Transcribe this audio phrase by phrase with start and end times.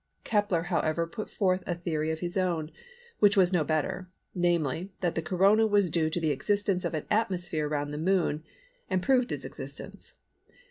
[0.23, 2.71] Kepler, however, put forth a theory of his own
[3.19, 7.05] which was no better, namely, that the Corona was due to the existence of an
[7.11, 8.43] atmosphere round the Moon
[8.89, 10.13] and proved its existence.